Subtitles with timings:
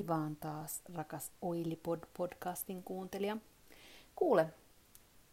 [0.00, 3.36] Hei vaan taas, rakas Oilipod-podcastin kuuntelija.
[4.16, 4.46] Kuule,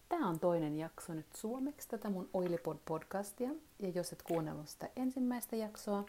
[0.09, 3.55] tämä on toinen jakso nyt suomeksi tätä mun Oilipod-podcastia.
[3.79, 6.05] Ja jos et kuunnellut sitä ensimmäistä jaksoa,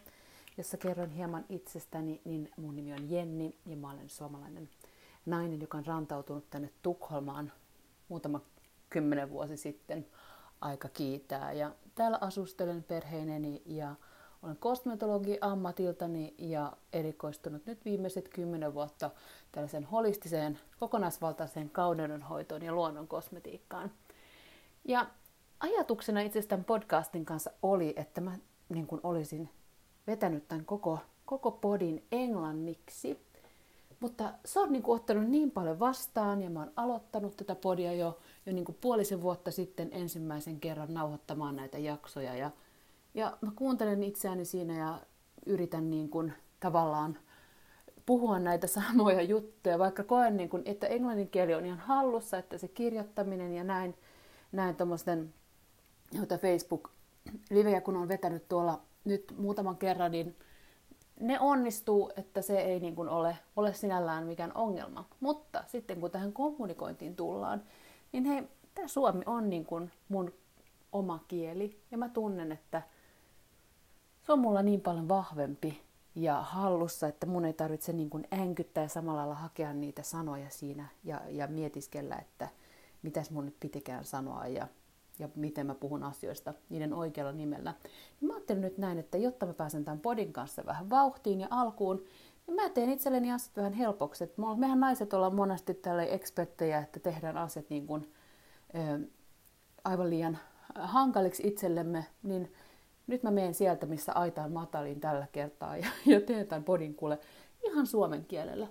[0.57, 4.69] jossa kerron hieman itsestäni, niin mun nimi on Jenni ja mä olen suomalainen
[5.25, 7.51] nainen, joka on rantautunut tänne Tukholmaan
[8.09, 8.41] muutama
[8.89, 10.07] kymmenen vuosi sitten.
[10.61, 11.51] Aika kiitää.
[11.53, 13.95] Ja täällä asustelen perheineni ja
[14.43, 19.11] olen kosmetologi ammatiltani ja erikoistunut nyt viimeiset kymmenen vuotta
[19.51, 23.91] tällaisen holistiseen, kokonaisvaltaiseen kauneudenhoitoon ja luonnon kosmetiikkaan.
[24.85, 25.07] Ja
[25.59, 28.37] ajatuksena itse tämän podcastin kanssa oli, että mä
[28.69, 29.49] niin kuin olisin
[30.07, 33.29] vetänyt tämän koko, koko podin englanniksi.
[33.99, 37.93] Mutta se on niin kuin ottanut niin paljon vastaan ja mä oon aloittanut tätä podia
[37.93, 42.35] jo, jo niin kuin puolisen vuotta sitten ensimmäisen kerran nauhoittamaan näitä jaksoja.
[42.35, 42.51] Ja
[43.13, 45.01] ja mä kuuntelen itseäni siinä ja
[45.45, 47.17] yritän niin kuin tavallaan
[48.05, 52.57] puhua näitä samoja juttuja, vaikka koen, niin kuin, että englannin kieli on ihan hallussa, että
[52.57, 53.95] se kirjoittaminen ja näin,
[54.51, 55.33] näin tuommoisten
[56.41, 60.35] Facebook-livejä, kun on vetänyt tuolla nyt muutaman kerran, niin
[61.19, 65.05] ne onnistuu, että se ei niin kuin ole, ole sinällään mikään ongelma.
[65.19, 67.63] Mutta sitten kun tähän kommunikointiin tullaan,
[68.11, 68.43] niin hei,
[68.75, 70.33] tämä suomi on niin kuin mun
[70.91, 71.79] oma kieli.
[71.91, 72.81] Ja mä tunnen, että
[74.29, 75.81] se on mulla niin paljon vahvempi
[76.15, 80.49] ja hallussa, että mun ei tarvitse niin kuin änkyttää ja samalla lailla hakea niitä sanoja
[80.49, 82.49] siinä ja, ja mietiskellä, että
[83.01, 84.67] mitäs mun nyt pitikään sanoa ja,
[85.19, 87.73] ja miten mä puhun asioista niiden oikealla nimellä.
[88.21, 91.47] Niin mä ajattelin nyt näin, että jotta mä pääsen tämän podin kanssa vähän vauhtiin ja
[91.49, 92.03] alkuun,
[92.47, 94.23] niin mä teen itselleni asiat vähän helpoksi.
[94.23, 98.13] Et mehän naiset ollaan monesti tälle eksperttejä, että tehdään asiat niin kuin,
[98.75, 99.07] ö,
[99.83, 100.37] aivan liian
[100.75, 102.53] hankaliksi itsellemme, niin
[103.09, 106.95] nyt mä menen sieltä, missä aita on matalin tällä kertaa ja, ja teen tämän podin
[106.95, 107.19] kuule
[107.63, 108.67] ihan suomen kielellä.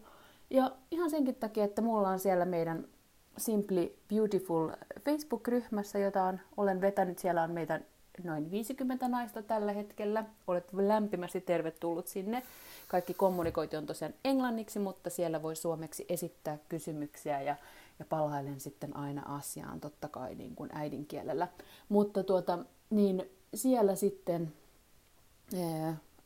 [0.50, 2.88] Ja ihan senkin takia, että mulla on siellä meidän
[3.36, 4.70] Simply Beautiful
[5.04, 7.18] Facebook-ryhmässä, jota on, olen vetänyt.
[7.18, 7.80] Siellä on meitä
[8.24, 10.24] noin 50 naista tällä hetkellä.
[10.46, 12.42] Olet lämpimästi tervetullut sinne.
[12.88, 17.56] Kaikki kommunikointi on tosiaan englanniksi, mutta siellä voi suomeksi esittää kysymyksiä ja,
[17.98, 21.48] ja palailen sitten aina asiaan totta kai niin kuin äidinkielellä.
[21.88, 22.58] Mutta tuota,
[22.90, 24.52] niin siellä sitten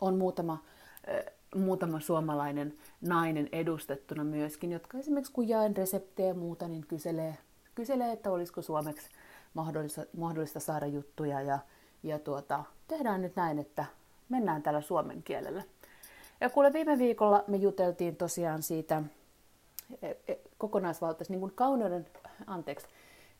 [0.00, 0.59] on muutama,
[1.55, 7.38] muutama suomalainen nainen edustettuna myöskin, jotka esimerkiksi kun jaen reseptejä ja muuta, niin kyselee,
[7.75, 9.09] kyselee että olisiko suomeksi
[9.55, 11.59] mahdollista, mahdollista saada juttuja ja,
[12.03, 13.84] ja tuota, tehdään nyt näin, että
[14.28, 15.62] mennään tällä suomen kielellä.
[16.41, 19.03] Ja kuule, viime viikolla me juteltiin tosiaan siitä
[20.03, 22.06] e, e, kokonaisvaltaisesti, niin kuin kauneuden,
[22.47, 22.87] anteeksi,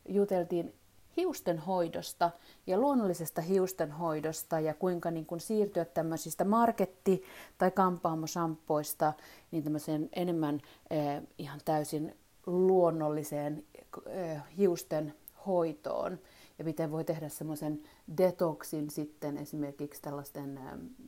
[0.09, 0.73] juteltiin
[1.17, 2.31] hiusten hoidosta
[2.67, 7.23] ja luonnollisesta hiusten hoidosta ja kuinka niin kuin siirtyä tämmöisistä marketti-
[7.57, 9.13] tai kampaamosampoista
[9.51, 12.15] niin tämmöiseen enemmän eh, ihan täysin
[12.45, 13.63] luonnolliseen
[14.07, 15.13] eh, hiusten
[15.45, 16.19] hoitoon
[16.59, 17.81] ja miten voi tehdä semmoisen
[18.17, 21.07] detoxin sitten esimerkiksi tällaisten eh,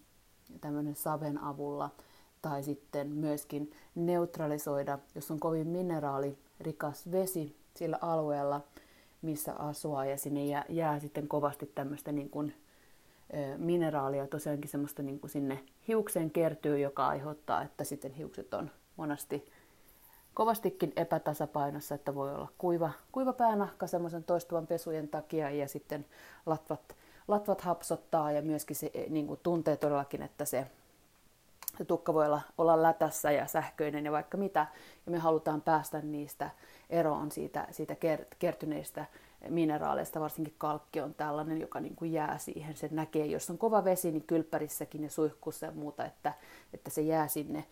[0.62, 1.90] tämmöinen saven avulla
[2.42, 8.62] tai sitten myöskin neutralisoida, jos on kovin mineraalirikas vesi sillä alueella–
[9.26, 12.56] missä asua ja sinne jää, jää sitten kovasti tämmöistä niin kuin,
[13.34, 18.72] ö, mineraalia, tosiaankin semmoista niin kuin sinne hiukseen kertyy, joka aiheuttaa, että sitten hiukset on
[18.96, 19.46] monasti
[20.34, 26.06] kovastikin epätasapainossa, että voi olla kuiva, kuiva päänahka semmoisen toistuvan pesujen takia ja sitten
[26.46, 26.96] latvat,
[27.28, 30.68] latvat hapsottaa ja myöskin se niin kuin tuntee todellakin, että se,
[31.88, 34.68] tukka voi olla, olla lätässä ja sähköinen ja vaikka mitä,
[35.06, 36.50] ja me halutaan päästä niistä
[36.90, 37.96] eroon siitä, siitä
[38.40, 39.06] kertyneistä
[39.50, 42.76] mineraaleista, varsinkin kalkki on tällainen, joka niin kuin jää siihen.
[42.76, 46.34] Se näkee, jos on kova vesi, niin kylppärissäkin ja suihkussa ja muuta, että,
[46.74, 47.66] että se jää sinne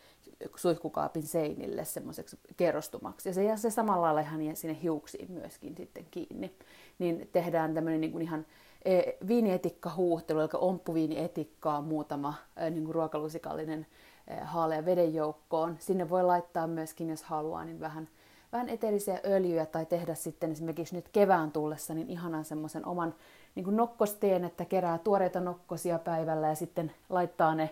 [0.55, 3.29] suihkukaapin seinille semmoiseksi kerrostumaksi.
[3.29, 6.55] Ja se jää se samalla lailla ihan sinne hiuksiin myöskin sitten kiinni.
[6.99, 8.45] Niin tehdään tämmöinen niin kuin ihan
[8.85, 13.85] e, viinietikka-huuhtelu, eli omppuviinietikkaa muutama e, niin kuin ruokalusikallinen
[14.27, 15.75] e, haalea veden joukkoon.
[15.79, 18.09] Sinne voi laittaa myöskin, jos haluaa, niin vähän
[18.53, 23.15] vähän eteerisiä öljyjä tai tehdä sitten esimerkiksi nyt kevään tullessa niin ihanan semmoisen oman
[23.55, 27.69] niin kuin nokkosteen, että kerää tuoreita nokkosia päivällä ja sitten laittaa ne,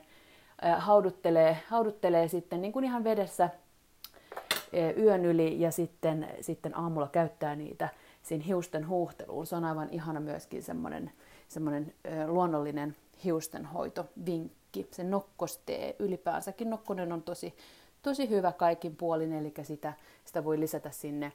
[0.78, 3.50] hauduttelee, hauduttelee sitten niin kuin ihan vedessä
[4.98, 7.90] yön yli ja sitten, sitten aamulla käyttää niitä
[8.22, 9.46] siinä hiusten huuhteluun.
[9.46, 11.12] Se on aivan ihana myöskin semmoinen,
[11.48, 11.94] semmoinen
[12.28, 14.88] luonnollinen hiustenhoitovinkki.
[14.92, 16.70] Se nokkostee ylipäänsäkin.
[16.70, 17.56] Nokkonen on tosi
[18.02, 19.94] tosi hyvä kaikin puolin, eli sitä,
[20.26, 21.32] sitä voi lisätä sinne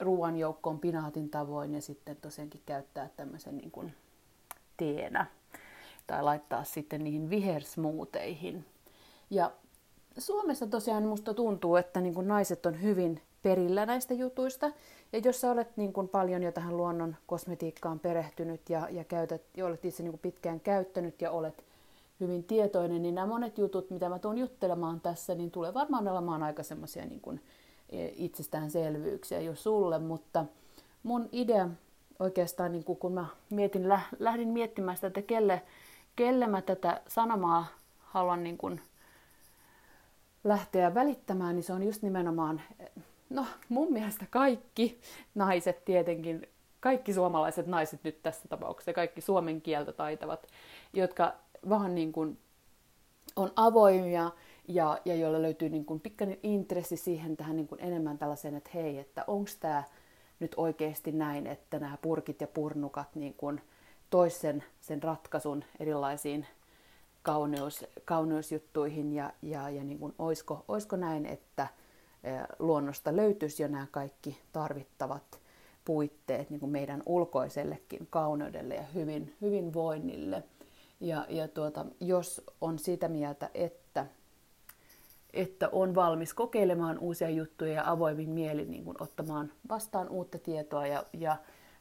[0.00, 3.94] ruoan joukkoon pinaatin tavoin ja sitten tosiaankin käyttää tämmöisen niin kuin
[4.76, 5.26] teenä
[6.06, 8.64] tai laittaa sitten niihin vihersmuuteihin.
[9.30, 9.52] Ja
[10.18, 14.72] Suomessa tosiaan musta tuntuu, että niin kuin naiset on hyvin perillä näistä jutuista.
[15.12, 19.42] Ja jos sä olet niin kuin paljon jo tähän luonnon kosmetiikkaan perehtynyt ja, ja, käytät,
[19.56, 21.64] ja olet itse niin kuin pitkään käyttänyt ja olet
[22.20, 26.42] hyvin tietoinen, niin nämä monet jutut, mitä mä tuun juttelemaan tässä, niin tulee varmaan olemaan
[26.42, 27.40] aika semmoisia niin
[27.90, 30.44] e, itsestäänselvyyksiä jo sulle, mutta
[31.02, 31.68] mun idea
[32.18, 33.88] oikeastaan, niin kun mä mietin,
[34.18, 35.62] lähdin miettimään sitä, että kelle,
[36.16, 37.66] kelle mä tätä sanomaa
[38.00, 38.80] haluan niin kuin
[40.44, 42.60] lähteä välittämään, niin se on just nimenomaan,
[43.30, 45.00] no mun mielestä kaikki
[45.34, 46.48] naiset tietenkin,
[46.80, 50.46] kaikki suomalaiset naiset nyt tässä tapauksessa, kaikki suomen kieltä taitavat,
[50.92, 51.34] jotka
[51.68, 52.38] vaan niin kuin
[53.36, 54.30] on avoimia
[54.68, 58.70] ja, ja joilla löytyy niin kuin pikkainen intressi siihen tähän niin kuin enemmän tällaiseen, että
[58.74, 59.82] hei, että onko tämä
[60.40, 63.60] nyt oikeasti näin, että nämä purkit ja purnukat niin kuin
[64.10, 66.46] toisen sen ratkaisun erilaisiin
[67.22, 71.66] kauneus, kauneusjuttuihin ja, ja, ja niin kuin, oisko, oisko näin, että
[72.58, 75.40] luonnosta löytyisi jo nämä kaikki tarvittavat
[75.84, 80.42] puitteet niin kuin meidän ulkoisellekin kauneudelle ja hyvin, hyvinvoinnille.
[81.00, 84.06] Ja, ja tuota, jos on sitä mieltä, että,
[85.32, 90.86] että on valmis kokeilemaan uusia juttuja ja avoimin mielin niin kuin ottamaan vastaan uutta tietoa
[90.86, 91.36] ja, ja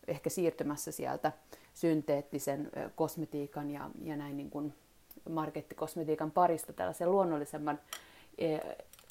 [0.07, 1.31] ehkä siirtymässä sieltä
[1.73, 4.73] synteettisen kosmetiikan ja, ja näin niin kuin
[5.29, 7.79] markettikosmetiikan parista tällaisen luonnollisemman
[8.37, 8.57] e,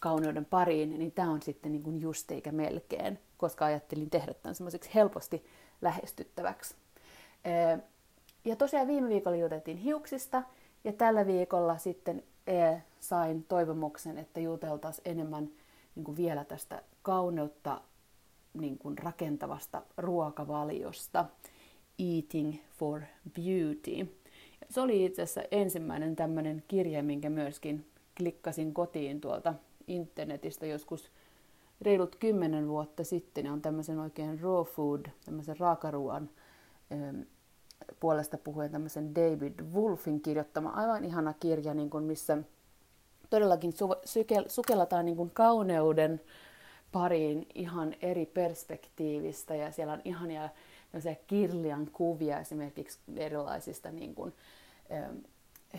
[0.00, 4.54] kauneuden pariin, niin tämä on sitten niin kuin just eikä melkein, koska ajattelin tehdä tämän
[4.54, 5.44] semmoiseksi helposti
[5.81, 6.75] lähestyttäväksi.
[8.49, 10.43] Ja tosiaan viime viikolla juteltiin hiuksista,
[10.85, 15.50] ja tällä viikolla sitten e, sain toivomuksen, että juteltaisiin enemmän
[15.95, 17.81] niin kuin vielä tästä kauneutta
[18.55, 21.25] niin kuin rakentavasta ruokavaliosta.
[21.99, 23.00] Eating for
[23.35, 24.17] Beauty.
[24.71, 27.87] Se oli itse asiassa ensimmäinen tämmöinen kirje, minkä myöskin
[28.17, 29.55] klikkasin kotiin tuolta
[29.87, 31.11] internetistä joskus
[31.81, 33.47] reilut kymmenen vuotta sitten.
[33.47, 36.31] Ja on tämmöisen oikein raw food, tämmöisen raakaruoan
[38.00, 42.38] puolesta puhuen tämmöisen David Wolfin kirjoittama aivan ihana kirja, niin kuin missä
[43.30, 46.20] todellakin su- sukellataan niin kuin kauneuden
[46.92, 50.48] pariin ihan eri perspektiivistä ja siellä on ihania
[51.26, 54.32] kirlian kuvia esimerkiksi erilaisista niin kuin,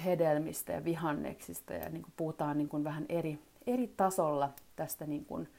[0.05, 5.25] hedelmistä ja vihanneksista ja niin kuin puhutaan niin kuin vähän eri, eri tasolla tästä niin
[5.25, 5.49] kuin,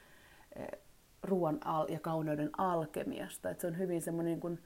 [1.22, 3.50] ruoan al- ja kauneuden alkemiasta.
[3.50, 4.58] Et se on hyvin semmoinen niin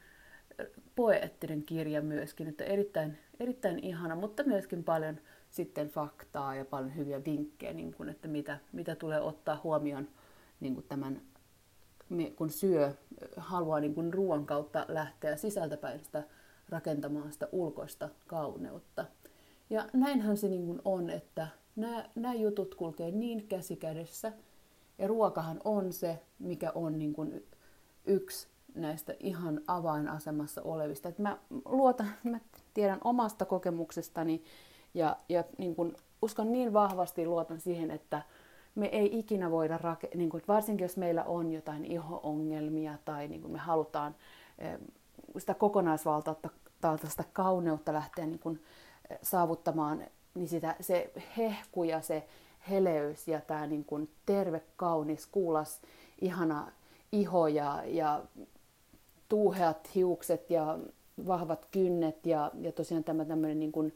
[0.96, 5.20] poeettinen kirja myöskin, että erittäin, erittäin ihana, mutta myöskin paljon
[5.50, 10.08] sitten faktaa ja paljon hyviä vinkkejä, niin kuin, että mitä, mitä tulee ottaa huomioon
[10.60, 11.20] niin kuin tämän
[12.36, 12.92] kun syö,
[13.36, 16.22] haluaa niin kuin ruoan kautta lähteä sisältäpäin sitä
[16.68, 19.04] rakentamaan sitä ulkoista kauneutta.
[19.70, 24.32] Ja näinhän se niin kuin on, että nämä, nämä jutut kulkee niin käsi kädessä.
[24.98, 27.46] Ja ruokahan on se, mikä on niin kuin
[28.04, 31.08] yksi näistä ihan avainasemassa olevista.
[31.08, 32.40] Et mä luotan, mä
[32.74, 34.44] tiedän omasta kokemuksestani
[34.94, 38.22] ja, ja niin kuin uskon niin vahvasti luotan siihen, että
[38.74, 43.52] me ei ikinä voida, rake- niin varsinkin jos meillä on jotain iho-ongelmia tai niin kuin
[43.52, 44.14] me halutaan
[45.38, 48.62] sitä kokonaisvaltaista kauneutta lähteä niin kuin,
[49.10, 50.04] eh, saavuttamaan,
[50.34, 52.28] niin sitä, se hehku ja se
[52.70, 53.86] heleys ja tämä niin
[54.26, 55.80] terve, kaunis, kuulas,
[56.20, 56.72] ihana
[57.12, 58.22] iho ja, ja
[59.34, 60.78] tuuheat hiukset ja
[61.26, 63.94] vahvat kynnet ja, ja tosiaan tämä tämmöinen niin kuin,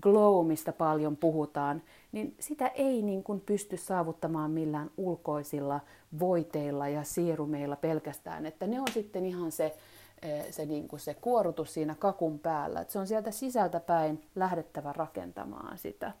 [0.00, 5.80] glow, mistä paljon puhutaan, niin sitä ei niin kuin pysty saavuttamaan millään ulkoisilla
[6.20, 9.76] voiteilla ja sierumeilla pelkästään, että ne on sitten ihan se,
[10.22, 14.22] eh, se, niin kuin se kuorutus siinä kakun päällä, että se on sieltä sisältä päin
[14.34, 16.12] lähdettävä rakentamaan sitä.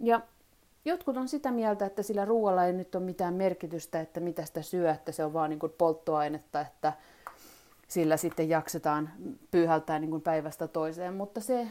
[0.00, 0.20] Ja
[0.84, 4.62] jotkut on sitä mieltä, että sillä ruoalla ei nyt ole mitään merkitystä, että mitä sitä
[4.62, 6.92] syö, että se on vaan niin kuin polttoainetta, että
[7.88, 9.10] sillä sitten jaksetaan
[9.50, 11.68] pyyhältää niin kuin päivästä toiseen, mutta se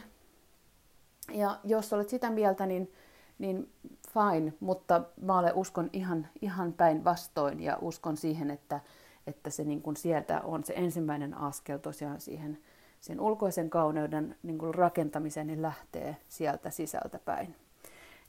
[1.32, 2.92] ja jos olet sitä mieltä, niin,
[3.38, 3.72] niin
[4.12, 8.80] fine, mutta mä olen uskon ihan, ihan päinvastoin ja uskon siihen, että,
[9.26, 12.58] että se niin kuin sieltä on se ensimmäinen askel tosiaan siihen
[13.00, 17.54] sen ulkoisen kauneuden niin kuin rakentamiseen, niin lähtee sieltä sisältä päin.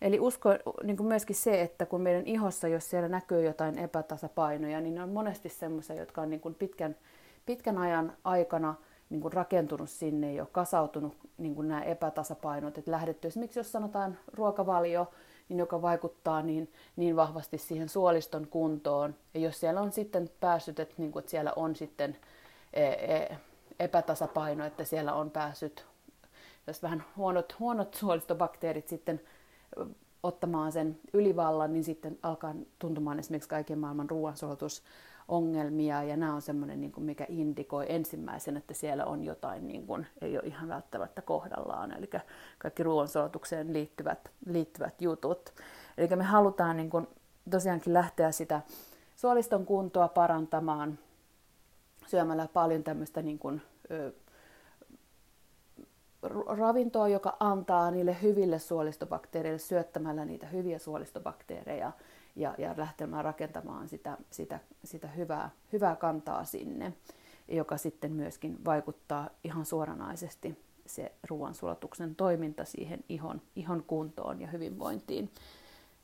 [0.02, 0.50] Eli usko
[0.84, 5.04] niin kuin myöskin se, että kun meidän ihossa, jos siellä näkyy jotain epätasapainoja, niin ne
[5.04, 6.96] on monesti semmoisia, jotka on niin kuin pitkän,
[7.50, 8.76] pitkän ajan aikana–
[9.10, 14.18] niin kuin rakentunut sinne jo, kasautunut niin kuin nämä epätasapainot, että lähdetty esimerkiksi jos sanotaan
[14.34, 15.12] ruokavalio,
[15.50, 19.16] niin joka vaikuttaa niin, niin vahvasti siihen suoliston kuntoon.
[19.34, 22.18] Ja jos siellä on sitten päässyt, että, niin kuin, että siellä on sitten
[22.74, 23.38] e, e,
[23.80, 25.86] epätasapaino, että siellä on päässyt,
[26.68, 29.22] jos vähän huonot, huonot suolistobakteerit sitten
[30.24, 34.10] ottamaan sen ylivallan, niin sitten alkaa tuntumaan esimerkiksi kaiken maailman
[35.30, 40.08] ruoansulatusongelmia, ja nämä on semmoinen, niin mikä indikoi ensimmäisen, että siellä on jotain, niin kuin,
[40.22, 42.10] ei ole ihan välttämättä kohdallaan, eli
[42.58, 45.54] kaikki ruoansulatukseen liittyvät, liittyvät jutut.
[45.98, 47.08] Eli me halutaan niin kuin,
[47.50, 48.62] tosiaankin lähteä sitä
[49.16, 51.00] suoliston kuntoa parantamaan
[52.08, 54.14] syömällä paljon tämmöistä niin kuin, ö,
[56.58, 61.92] ravintoa, joka antaa niille hyville suolistobakteereille syöttämällä niitä hyviä suolistobakteereja
[62.40, 66.94] ja, ja lähtemään rakentamaan sitä, sitä, sitä hyvää, hyvää kantaa sinne,
[67.48, 75.30] joka sitten myöskin vaikuttaa ihan suoranaisesti se ruoansulatuksen toiminta siihen ihon, ihon kuntoon ja hyvinvointiin.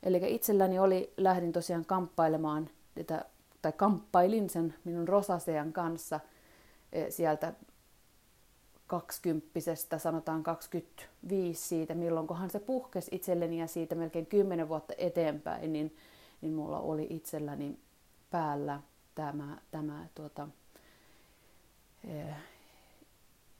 [0.02, 3.24] Eli itselläni oli, lähdin tosiaan kamppailemaan, tätä,
[3.62, 6.20] tai kamppailin sen minun rosasean kanssa
[6.92, 7.52] eh, sieltä
[8.86, 15.96] kaksikymppisestä, sanotaan 25 siitä, milloinkohan se puhkesi itselleni ja siitä melkein 10 vuotta eteenpäin, niin,
[16.40, 17.78] niin mulla oli itselläni
[18.30, 18.80] päällä
[19.14, 20.48] tämä, tämä tuota,
[22.04, 22.34] eh,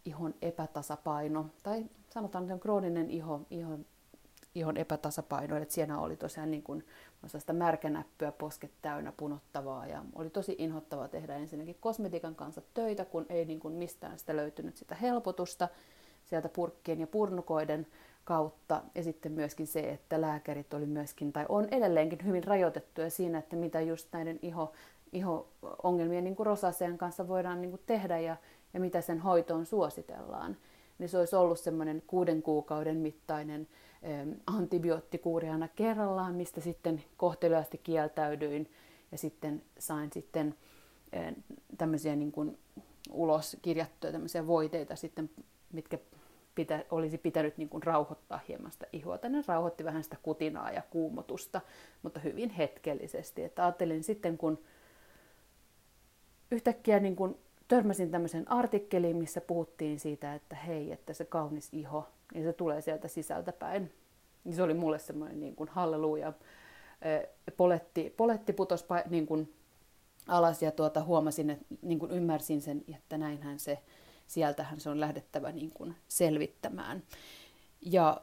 [0.05, 3.87] ihon epätasapaino, tai sanotaan, että krooninen iho, ihon
[4.57, 6.87] ihon epätasapaino, että siellä oli tosiaan niin kuin,
[7.39, 13.27] sitä märkänäppyä, posket täynnä, punottavaa ja oli tosi inhottavaa tehdä ensinnäkin kosmetiikan kanssa töitä, kun
[13.29, 15.69] ei niin kuin mistään sitä löytynyt sitä helpotusta
[16.25, 17.87] sieltä purkkien ja purnukoiden
[18.27, 18.83] kautta.
[18.95, 23.57] Ja sitten myöskin se, että lääkärit oli myöskin, tai on edelleenkin hyvin rajoitettuja siinä, että
[23.57, 24.73] mitä just näiden iho,
[25.13, 26.49] iho-ongelmien niin kuin
[26.99, 28.37] kanssa voidaan niin kuin tehdä ja,
[28.75, 30.57] ja mitä sen hoitoon suositellaan.
[30.99, 33.69] Niin se olisi ollut semmoinen kuuden kuukauden mittainen
[34.47, 38.71] antibioottikuuri aina kerrallaan, mistä sitten kohteliaasti kieltäydyin
[39.13, 40.55] ja sitten sain sitten
[41.79, 42.59] tämmöisiä niin kuin
[43.11, 45.31] ulos kirjattuja tämmöisiä voiteita sitten,
[45.73, 45.99] mitkä
[46.57, 49.19] pitä, olisi pitänyt niin kuin rauhoittaa hieman sitä ihoa.
[49.19, 51.61] Tänne rauhoitti vähän sitä kutinaa ja kuumotusta,
[52.03, 53.45] mutta hyvin hetkellisesti.
[53.45, 54.59] Että ajattelin sitten, kun
[56.51, 57.37] yhtäkkiä niin kuin
[57.69, 62.81] törmäsin tämmöisen artikkeliin, missä puhuttiin siitä, että hei, että se kaunis iho, niin se tulee
[62.81, 63.93] sieltä sisältä päin.
[64.45, 66.33] Niin se oli mulle semmoinen niin kuin halleluja.
[67.57, 69.55] Poletti, poletti putos niin kuin
[70.27, 73.79] alas ja tuota, huomasin, että niin kuin ymmärsin sen, että näinhän se,
[74.27, 77.03] sieltähän se on lähdettävä niin kuin selvittämään.
[77.81, 78.21] Ja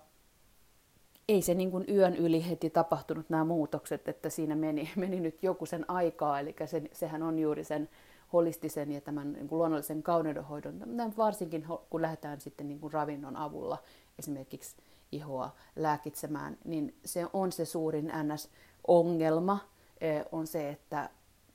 [1.27, 5.43] ei se niin kuin yön yli heti tapahtunut nämä muutokset, että siinä meni, meni nyt
[5.43, 7.89] joku sen aikaa, eli se, sehän on juuri sen
[8.33, 10.83] holistisen ja tämän niin kuin luonnollisen kauneudenhoidon,
[11.17, 13.77] varsinkin kun lähdetään sitten niin kuin ravinnon avulla
[14.19, 14.75] esimerkiksi
[15.11, 19.59] ihoa lääkitsemään, niin se on se suurin NS-ongelma,
[20.01, 21.09] e, on se, että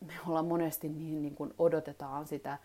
[0.07, 2.59] me ollaan monesti niin, niin kuin odotetaan sitä,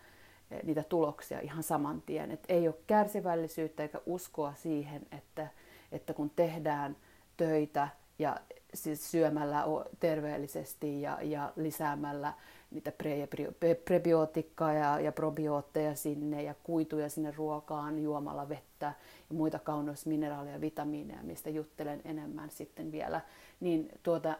[0.62, 2.30] niitä tuloksia ihan saman tien.
[2.30, 5.48] Et ei ole kärsivällisyyttä eikä uskoa siihen, että,
[5.92, 6.96] että kun tehdään
[7.36, 8.36] töitä ja
[8.74, 9.64] siis syömällä
[10.00, 12.32] terveellisesti ja, ja lisäämällä
[12.70, 18.86] niitä pre- prebiotikkaa ja, ja probiootteja sinne ja kuituja sinne ruokaan, juomalla vettä
[19.30, 23.20] ja muita kauneusmineraaleja ja vitamiineja, mistä juttelen enemmän sitten vielä,
[23.60, 24.34] niin tuota,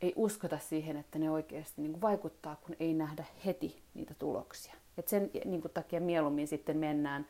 [0.00, 4.74] ei uskota siihen, että ne oikeasti niin vaikuttaa, kun ei nähdä heti niitä tuloksia.
[4.98, 7.26] Et sen niin kuin, takia mieluummin sitten mennään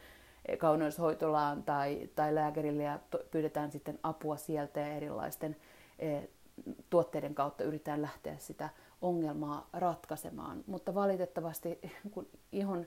[0.58, 5.56] kauneushoitolaan tai, tai lääkärille ja to, pyydetään sitten apua sieltä ja erilaisten
[5.98, 6.20] e,
[6.90, 8.68] tuotteiden kautta yritetään lähteä sitä
[9.02, 10.64] ongelmaa ratkaisemaan.
[10.66, 12.86] Mutta valitettavasti kun ihon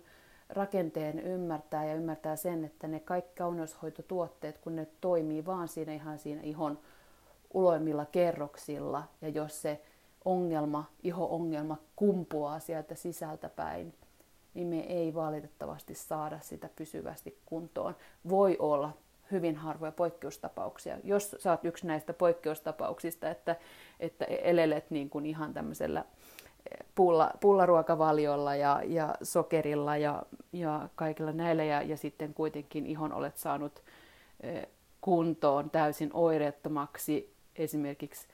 [0.50, 6.20] rakenteen ymmärtää ja ymmärtää sen, että ne kaikki kauneushoitotuotteet, kun ne toimii vaan siinä ihan
[6.20, 6.79] siinä ihon
[7.53, 9.82] uloimmilla kerroksilla ja jos se
[10.25, 13.94] ongelma, iho-ongelma kumpuaa sieltä sisältä päin,
[14.56, 17.96] niin me ei valitettavasti saada sitä pysyvästi kuntoon.
[18.30, 18.92] Voi olla
[19.32, 20.98] hyvin harvoja poikkeustapauksia.
[21.04, 23.56] Jos oot yksi näistä poikkeustapauksista, että,
[24.00, 31.32] että elelet niin kuin ihan tämmöisellä eh, pulla, pullaruokavaliolla ja, ja sokerilla ja, ja kaikilla
[31.32, 33.84] näillä ja, ja sitten kuitenkin ihon olet saanut
[34.42, 34.68] eh,
[35.02, 38.28] kuntoon täysin oireettomaksi esimerkiksi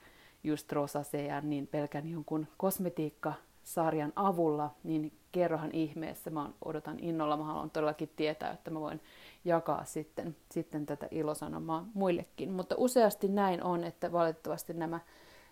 [0.44, 2.48] just rosasean, niin pelkän jonkun
[3.62, 9.02] kosmetiikkasarjan avulla, niin kerrohan ihmeessä, mä odotan innolla, mä haluan todellakin tietää, että mä voin
[9.46, 12.52] jakaa sitten, sitten tätä ilosanomaa muillekin.
[12.52, 15.00] Mutta useasti näin on, että valitettavasti nämä,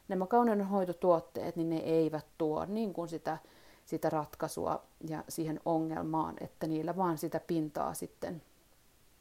[0.08, 3.38] nämä kauneudenhoitotuotteet, niin ne eivät tuo niin kuin sitä,
[3.86, 8.42] sitä ratkaisua ja siihen ongelmaan, että niillä vaan sitä pintaa sitten,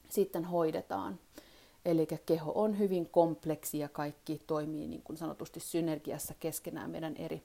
[0.09, 1.19] sitten hoidetaan.
[1.85, 7.43] Eli keho on hyvin kompleksi ja kaikki toimii niin kuin sanotusti synergiassa keskenään meidän eri,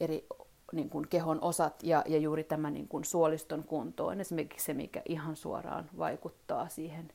[0.00, 0.26] eri
[0.72, 5.02] niin kuin kehon osat ja, ja juuri tämä niin kuin suoliston kuntoon, esimerkiksi se, mikä
[5.08, 7.12] ihan suoraan vaikuttaa siihen,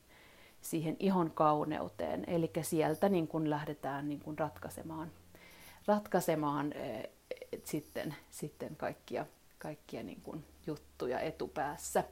[0.60, 2.24] siihen ihon kauneuteen.
[2.26, 5.10] Eli sieltä niin kun lähdetään niin kun ratkaisemaan,
[5.86, 6.74] ratkaisemaan
[7.64, 9.26] sitten, sitten kaikkia,
[9.58, 12.04] kaikkia niin kun juttuja etupäässä.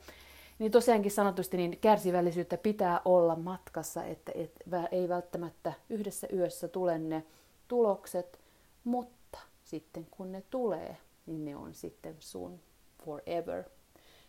[0.58, 4.52] Niin tosiaankin sanotusti niin kärsivällisyyttä pitää olla matkassa, että et,
[4.92, 7.24] ei välttämättä yhdessä yössä tule ne
[7.68, 8.40] tulokset,
[8.84, 12.60] mutta sitten kun ne tulee, niin ne on sitten sun
[13.04, 13.64] forever.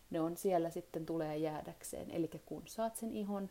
[0.10, 2.12] Ne on siellä sitten tulee jäädäkseen.
[2.12, 3.50] Eli kun saat sen ihon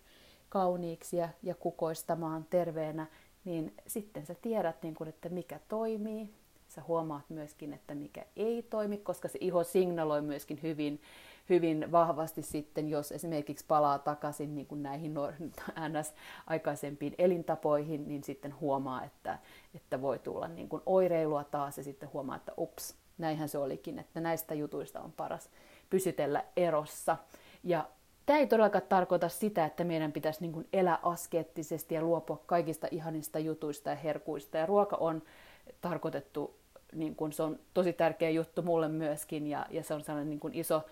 [0.49, 3.07] kauniiksi ja, ja kukoistamaan terveenä,
[3.45, 6.35] niin sitten sä tiedät, niin kun, että mikä toimii.
[6.69, 11.01] Sä huomaat myöskin, että mikä ei toimi, koska se iho signaloi myöskin hyvin,
[11.49, 15.15] hyvin vahvasti sitten, jos esimerkiksi palaa takaisin niin kuin näihin
[15.89, 16.15] ns.
[16.47, 19.39] aikaisempiin elintapoihin, niin sitten huomaa, että,
[19.75, 23.99] että voi tulla niin kuin oireilua taas ja sitten huomaa, että ups, näinhän se olikin,
[23.99, 25.51] että näistä jutuista on paras
[25.91, 27.17] pysytellä erossa.
[27.65, 27.89] Ja
[28.27, 32.89] tämä ei todellakaan tarkoita sitä, että meidän pitäisi niin kuin elää askeettisesti ja luopua kaikista
[32.91, 34.59] ihanista jutuista ja herkuista.
[34.59, 35.23] Ja ruoka on
[35.81, 36.57] tarkoitettu,
[36.93, 40.41] niin kuin se on tosi tärkeä juttu mulle myöskin ja, ja se on sellainen niin
[40.41, 40.83] kuin iso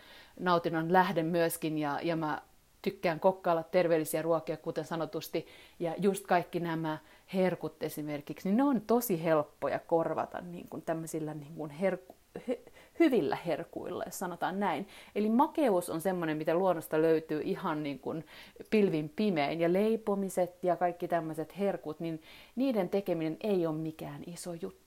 [0.40, 2.42] nautinnon lähde myöskin ja, ja mä
[2.82, 5.46] tykkään kokkailla terveellisiä ruokia, kuten sanotusti,
[5.78, 6.98] ja just kaikki nämä
[7.34, 12.14] herkut esimerkiksi, niin ne on tosi helppoja korvata niin kuin tämmöisillä niin kuin herku,
[12.48, 12.58] hy,
[13.00, 14.88] hyvillä herkuilla, jos sanotaan näin.
[15.14, 18.26] Eli makeus on semmoinen, mitä luonnosta löytyy ihan niin kuin
[18.70, 22.22] pilvin pimein, ja leipomiset ja kaikki tämmöiset herkut, niin
[22.56, 24.81] niiden tekeminen ei ole mikään iso juttu.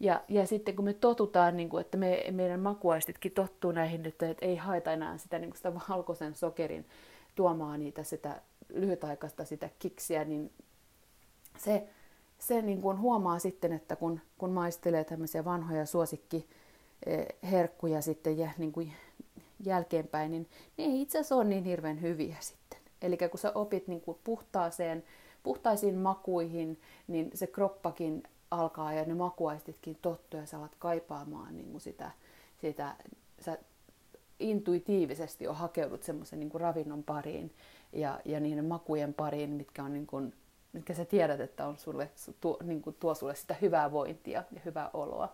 [0.00, 4.30] Ja, ja sitten kun me totutaan, niin kuin, että me, meidän makuaistitkin tottuu näihin, että,
[4.30, 6.86] että ei haeta enää sitä, niin kuin sitä valkoisen sokerin
[7.34, 10.52] tuomaan niitä sitä lyhytaikaista sitä kiksiä, niin
[11.58, 11.88] se,
[12.38, 16.48] se niin kuin huomaa sitten, että kun, kun maistelee tämmöisiä vanhoja suosikki
[17.06, 17.26] eh,
[18.00, 18.92] sitten ja niin kuin
[19.64, 20.48] jälkeenpäin, niin
[20.78, 22.78] ne ei itse asiassa ole niin hirveän hyviä sitten.
[23.02, 25.04] Eli kun sä opit niin kuin puhtaaseen,
[25.42, 28.22] puhtaisiin makuihin, niin se kroppakin
[28.54, 32.10] alkaa ja ne makuaistitkin tottuu ja sä alat kaipaamaan niin kuin sitä,
[32.60, 32.96] sitä,
[33.40, 33.58] sä
[34.38, 37.52] intuitiivisesti jo hakeudut semmoisen niin ravinnon pariin
[37.92, 40.34] ja, ja niiden makujen pariin, mitkä on niin kuin,
[40.72, 44.60] mitkä sä tiedät, että on sulle, tuo, niin kuin tuo sulle sitä hyvää vointia ja
[44.64, 45.32] hyvää oloa.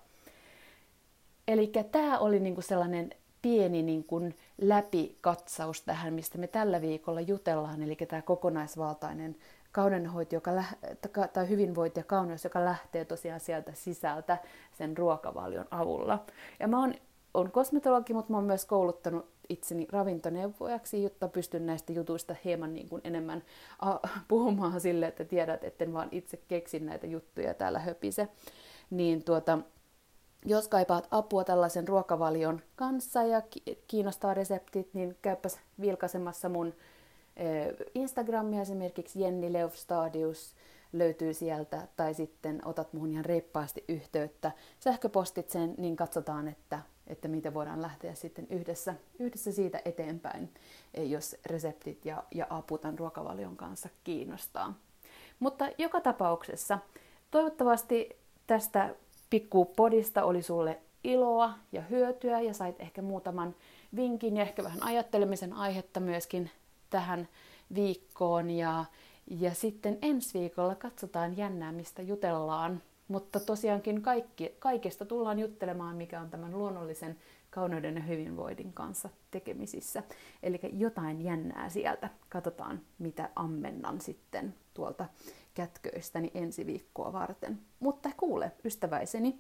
[1.49, 3.11] Eli tämä oli niin kuin sellainen
[3.43, 9.37] pieni niin kuin läpikatsaus tähän, mistä me tällä viikolla jutellaan, eli tämä kokonaisvaltainen
[9.73, 14.39] kaunenhoito, joka lä- tai hyvinvointi ja kauneus, joka lähtee tosiaan sieltä sisältä
[14.73, 16.25] sen ruokavalion avulla.
[16.61, 16.95] Ja mä oon,
[17.35, 22.89] on kosmetologi, mutta mä oon myös kouluttanut itseni ravintoneuvojaksi, jotta pystyn näistä jutuista hieman niin
[22.89, 23.43] kuin enemmän
[24.29, 28.29] puhumaan sille, että tiedät, etten vaan itse keksin näitä juttuja täällä höpise.
[28.91, 29.59] Niin tuota,
[30.45, 33.43] jos kaipaat apua tällaisen ruokavalion kanssa ja
[33.87, 36.75] kiinnostaa reseptit, niin käypäs vilkaisemassa mun
[37.95, 40.55] Instagramia esimerkiksi Jenni Leufstadius
[40.93, 47.29] löytyy sieltä, tai sitten otat muhun ihan reippaasti yhteyttä sähköpostit sen, niin katsotaan, että, että
[47.29, 50.55] miten voidaan lähteä sitten yhdessä, yhdessä siitä eteenpäin,
[50.97, 54.75] jos reseptit ja, ja apu tämän ruokavalion kanssa kiinnostaa.
[55.41, 56.79] Mutta joka tapauksessa
[57.31, 58.95] toivottavasti tästä
[59.31, 63.55] pikkupodista oli sulle iloa ja hyötyä ja sait ehkä muutaman
[63.97, 66.51] vinkin ja ehkä vähän ajattelemisen aihetta myöskin
[66.91, 67.29] tähän
[67.75, 68.85] viikkoon ja,
[69.27, 72.83] ja sitten ensi viikolla katsotaan jännää, mistä jutellaan.
[73.09, 77.17] Mutta tosiaankin kaikki, kaikesta tullaan juttelemaan, mikä on tämän luonnollisen
[77.51, 80.03] kauneuden ja hyvinvoinnin kanssa tekemisissä.
[80.43, 82.11] Eli jotain jännää sieltä.
[82.29, 85.07] Katsotaan, mitä ammennan sitten tuolta
[85.55, 87.59] kätköistäni ensi viikkoa varten.
[87.81, 89.39] Mutta kuule, ystäväiseni,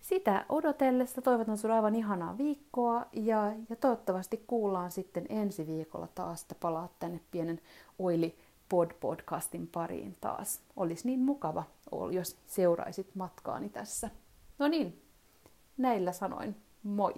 [0.00, 6.42] sitä odotellessa toivotan sinulle aivan ihanaa viikkoa ja, ja toivottavasti kuullaan sitten ensi viikolla taas,
[6.42, 7.60] että palaat tänne pienen
[7.98, 10.60] Oili Pod podcastin pariin taas.
[10.76, 11.64] Olisi niin mukava,
[12.10, 14.10] jos seuraisit matkaani tässä.
[14.58, 15.02] No niin,
[15.76, 17.14] näillä sanoin, moi!